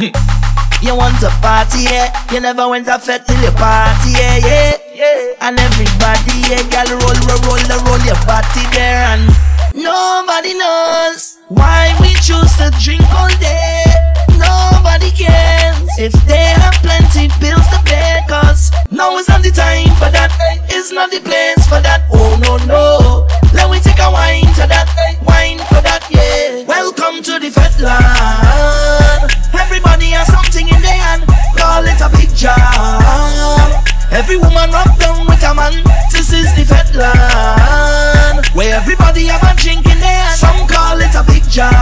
[0.00, 2.08] you want to party, yeah.
[2.32, 5.44] You never went to fete till you party, yeah, yeah, yeah.
[5.44, 9.28] And everybody, yeah, girl, roll, roll, roll, roll, roll your body there, and
[9.74, 13.84] nobody knows why we choose to drink all day.
[14.38, 19.92] Nobody cares if they have plenty bills to pay, cause now is not the time
[20.00, 20.32] for that.
[20.68, 22.08] It's not the place for that.
[38.72, 40.38] Everybody have a drink in hand.
[40.40, 41.72] Some call it a big job.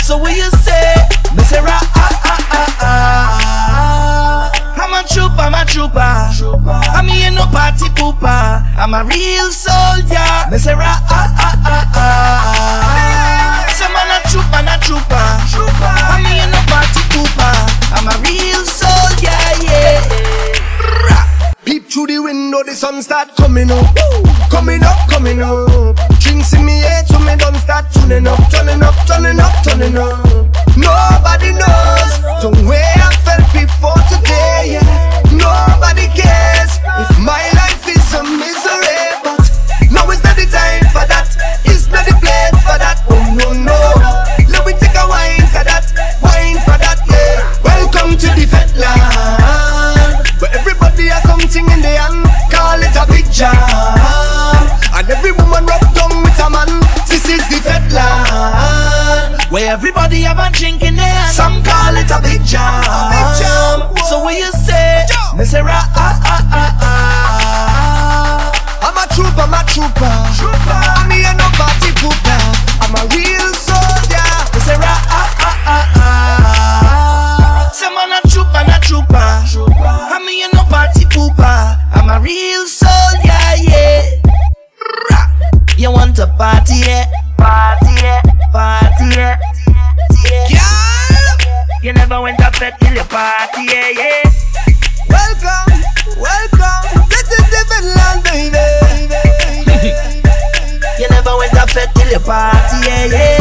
[0.00, 0.94] So what you say?
[1.36, 4.50] Me say ra ah ah ah ah.
[4.80, 6.00] I'm a trooper, I'm a trooper.
[6.96, 8.64] I'm here no party pooper.
[8.76, 10.28] I'm a real soldier.
[10.50, 13.64] Me say ra ah ah ah ah.
[13.76, 15.26] Say man a trooper, a trooper.
[16.08, 17.52] I'm here no party pooper.
[17.92, 19.36] I'm a real soldier,
[19.68, 20.00] yeah.
[21.04, 21.52] Rah.
[21.64, 23.84] Peep through the window, the sun start coming up.
[24.50, 24.97] Coming up,
[25.42, 25.96] up.
[26.20, 29.52] Drinks in me eh, head, so me don't start tuning up, turning up, turning up,
[29.64, 30.37] turning up.
[59.58, 61.26] Where everybody have a drink in there.
[61.26, 62.78] Some call it a big jam.
[64.06, 65.02] So what you say?
[65.36, 68.54] Me say ra ah ah ah ah.
[68.86, 70.06] I'm a trooper, I'm a trooper.
[70.06, 72.38] I'm here no party pooper.
[72.86, 74.30] I'm a real soldier.
[74.54, 77.66] Me say ra ah ah ah ah.
[77.74, 79.18] Say man a trooper, a trooper.
[79.18, 81.74] I'm here no party pooper.
[81.98, 84.22] I'm a real soldier, yeah.
[85.10, 85.26] Rah.
[85.76, 87.10] You want to party, yeah?
[87.36, 88.22] Party, yeah.
[88.52, 89.34] Party, yeah.
[91.88, 94.22] You never went to fed till your party, yeah, yeah.
[95.08, 95.72] Welcome,
[96.20, 97.08] welcome.
[97.08, 98.60] This is the Feteland, baby.
[101.00, 103.40] you never went to fed till your party, yeah, yeah.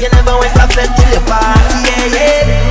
[0.00, 2.65] You never went to fed till your party, yeah, yeah.